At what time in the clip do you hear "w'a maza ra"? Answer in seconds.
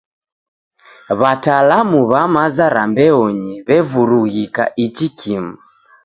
2.11-2.83